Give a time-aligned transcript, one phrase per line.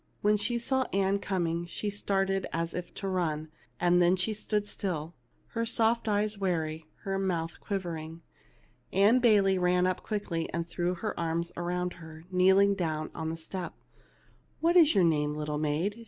[0.21, 5.13] When she saw Ann coming she started as if to run; then she stood still,
[5.49, 8.21] her soft eyes wary, her mouth quiv ering.
[8.91, 13.37] Ann Bayley ran up quickly, and threw her arms around her, kneeling down on the
[13.37, 13.75] step."
[14.59, 15.99] What is your name, little maid